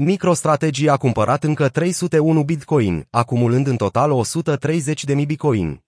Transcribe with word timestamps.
MicroStrategy 0.00 0.88
a 0.88 0.96
cumpărat 0.96 1.44
încă 1.44 1.68
301 1.68 2.44
Bitcoin, 2.44 3.06
acumulând 3.10 3.66
în 3.66 3.76
total 3.76 4.24
130.000 5.16 5.26
Bitcoin. 5.26 5.84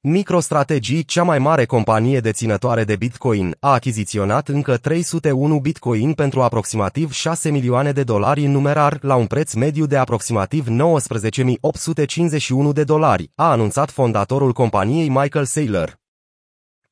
MicroStrategy, 0.00 1.04
cea 1.04 1.22
mai 1.22 1.38
mare 1.38 1.64
companie 1.64 2.20
deținătoare 2.20 2.84
de 2.84 2.96
Bitcoin, 2.96 3.56
a 3.60 3.72
achiziționat 3.72 4.48
încă 4.48 4.76
301 4.76 5.60
Bitcoin 5.60 6.12
pentru 6.12 6.42
aproximativ 6.42 7.12
6 7.12 7.50
milioane 7.50 7.92
de 7.92 8.02
dolari 8.02 8.44
în 8.44 8.50
numerar, 8.50 8.98
la 9.02 9.14
un 9.14 9.26
preț 9.26 9.52
mediu 9.52 9.86
de 9.86 9.96
aproximativ 9.96 10.66
19.851 10.68 12.72
de 12.72 12.84
dolari, 12.84 13.30
a 13.34 13.50
anunțat 13.50 13.90
fondatorul 13.90 14.52
companiei 14.52 15.08
Michael 15.08 15.44
Saylor. 15.44 16.02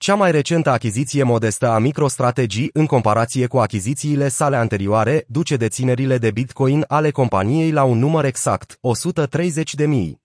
Cea 0.02 0.14
mai 0.14 0.30
recentă 0.30 0.70
achiziție 0.70 1.22
modestă 1.22 1.68
a 1.68 1.78
MicroStrategy, 1.78 2.68
în 2.72 2.86
comparație 2.86 3.46
cu 3.46 3.58
achizițiile 3.58 4.28
sale 4.28 4.56
anterioare, 4.56 5.24
duce 5.28 5.56
deținerile 5.56 6.18
de 6.18 6.30
Bitcoin 6.30 6.84
ale 6.88 7.10
companiei 7.10 7.70
la 7.70 7.84
un 7.84 7.98
număr 7.98 8.24
exact, 8.24 8.78
130 8.80 9.74
de 9.74 9.86
mii 9.86 10.20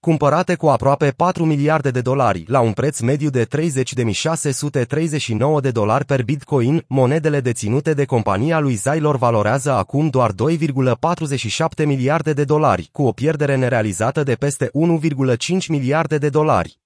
cumpărate 0.00 0.54
cu 0.54 0.68
aproape 0.68 1.10
4 1.10 1.44
miliarde 1.44 1.90
de 1.90 2.00
dolari, 2.00 2.44
la 2.46 2.60
un 2.60 2.72
preț 2.72 3.00
mediu 3.00 3.30
de 3.30 3.46
30.639 3.46 5.60
de 5.60 5.70
dolari 5.70 6.04
per 6.04 6.22
bitcoin, 6.22 6.84
monedele 6.86 7.40
deținute 7.40 7.94
de 7.94 8.04
compania 8.04 8.60
lui 8.60 8.74
Zylor 8.74 9.16
valorează 9.16 9.72
acum 9.72 10.08
doar 10.08 10.32
2,47 10.32 11.84
miliarde 11.84 12.32
de 12.32 12.44
dolari, 12.44 12.88
cu 12.92 13.02
o 13.02 13.12
pierdere 13.12 13.56
nerealizată 13.56 14.22
de 14.22 14.34
peste 14.34 14.66
1,5 14.66 14.70
miliarde 15.68 16.18
de 16.18 16.28
dolari. 16.28 16.79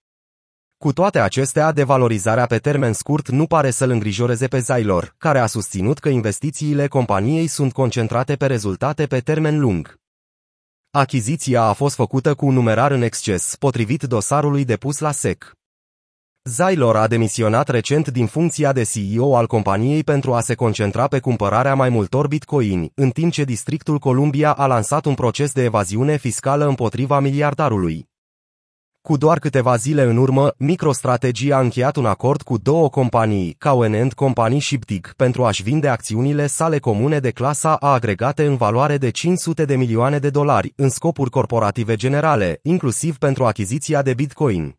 Cu 0.79 0.93
toate 0.93 1.21
acestea, 1.21 1.73
devalorizarea 1.73 2.47
pe 2.47 2.59
termen 2.59 2.93
scurt 2.93 3.29
nu 3.29 3.47
pare 3.47 3.71
să-l 3.71 3.91
îngrijoreze 3.91 4.47
pe 4.47 4.59
Zylor, 4.59 5.15
care 5.19 5.39
a 5.39 5.47
susținut 5.47 5.99
că 5.99 6.09
investițiile 6.09 6.87
companiei 6.89 7.47
sunt 7.47 7.73
concentrate 7.73 8.37
pe 8.37 8.47
rezultate 8.47 9.07
pe 9.07 9.21
termen 9.21 9.61
lung. 9.61 9.95
Achiziția 10.91 11.63
a 11.63 11.73
fost 11.73 11.95
făcută 11.95 12.35
cu 12.35 12.47
un 12.47 12.55
numerar 12.55 12.91
în 12.91 13.03
exces, 13.03 13.57
potrivit 13.59 14.03
dosarului 14.03 14.65
depus 14.65 14.99
la 14.99 15.13
SEC. 15.13 15.53
Zylor 16.43 16.97
a 16.97 17.07
demisionat 17.07 17.69
recent 17.69 18.09
din 18.09 18.27
funcția 18.27 18.73
de 18.73 18.83
CEO 18.83 19.37
al 19.37 19.47
companiei 19.47 20.05
pentru 20.05 20.35
a 20.35 20.41
se 20.41 20.55
concentra 20.55 21.07
pe 21.07 21.21
cumpărarea 21.21 21.75
mai 21.75 21.89
multor 21.89 22.27
bitcoini, 22.27 22.93
în 22.95 23.11
timp 23.11 23.33
ce 23.33 23.45
Districtul 23.45 23.99
Columbia 23.99 24.53
a 24.53 24.67
lansat 24.67 25.05
un 25.05 25.15
proces 25.15 25.53
de 25.53 25.63
evaziune 25.63 26.17
fiscală 26.17 26.67
împotriva 26.67 27.21
miliardarului. 27.21 28.13
Cu 29.09 29.17
doar 29.17 29.39
câteva 29.39 29.77
zile 29.77 30.03
în 30.03 30.17
urmă, 30.17 30.55
MicroStrategy 30.59 31.53
a 31.53 31.61
încheiat 31.61 31.97
un 31.97 32.07
acord 32.07 32.43
cu 32.43 32.59
două 32.59 32.89
companii, 32.89 33.57
Cowen 33.59 34.09
Company 34.09 34.59
și 34.59 34.77
Btig, 34.77 35.13
pentru 35.13 35.45
a-și 35.45 35.63
vinde 35.63 35.89
acțiunile 35.89 36.47
sale 36.47 36.79
comune 36.79 37.19
de 37.19 37.31
clasa 37.31 37.77
A 37.77 37.93
agregate 37.93 38.47
în 38.47 38.57
valoare 38.57 38.97
de 38.97 39.11
500 39.11 39.65
de 39.65 39.77
milioane 39.77 40.19
de 40.19 40.31
dolari, 40.31 40.73
în 40.77 40.89
scopuri 40.89 41.31
corporative 41.31 41.95
generale, 41.95 42.59
inclusiv 42.63 43.19
pentru 43.19 43.45
achiziția 43.45 44.03
de 44.03 44.15
Bitcoin. 44.15 44.79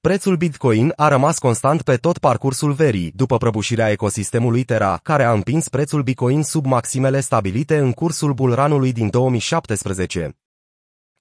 Prețul 0.00 0.36
Bitcoin 0.36 0.92
a 0.96 1.08
rămas 1.08 1.38
constant 1.38 1.82
pe 1.82 1.96
tot 1.96 2.18
parcursul 2.18 2.72
verii, 2.72 3.12
după 3.14 3.36
prăbușirea 3.36 3.90
ecosistemului 3.90 4.64
Terra, 4.64 5.00
care 5.02 5.24
a 5.24 5.32
împins 5.32 5.68
prețul 5.68 6.02
Bitcoin 6.02 6.42
sub 6.42 6.66
maximele 6.66 7.20
stabilite 7.20 7.78
în 7.78 7.92
cursul 7.92 8.32
bulranului 8.32 8.92
din 8.92 9.10
2017. 9.10 10.36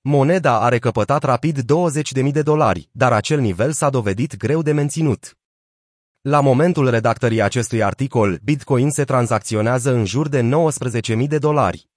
Moneda 0.06 0.60
a 0.60 0.70
recăpătat 0.70 1.24
rapid 1.24 1.60
20.000 1.60 2.32
de 2.32 2.42
dolari, 2.42 2.90
dar 2.92 3.14
acel 3.14 3.40
nivel 3.40 3.72
s-a 3.72 3.90
dovedit 3.90 4.38
greu 4.38 4.62
de 4.62 4.72
menținut. 4.72 5.38
La 6.22 6.40
momentul 6.40 6.90
redactării 6.90 7.42
acestui 7.42 7.84
articol, 7.84 8.40
Bitcoin 8.44 8.90
se 8.90 9.04
tranzacționează 9.04 9.94
în 9.94 10.06
jur 10.06 10.28
de 10.28 10.50
19.000 11.18 11.28
de 11.28 11.38
dolari. 11.38 11.93